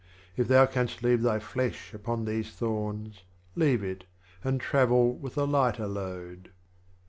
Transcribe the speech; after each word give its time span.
If 0.35 0.47
thou 0.47 0.65
canst 0.65 1.03
leave 1.03 1.21
thy 1.21 1.37
Flesh 1.37 1.93
upon 1.93 2.25
these 2.25 2.49
Thorns, 2.51 3.21
Leave 3.53 3.83
it, 3.83 4.05
and 4.43 4.59
travel 4.59 5.13
with 5.13 5.37
a 5.37 5.45
Lighter 5.45 5.85
Load. 5.87 6.49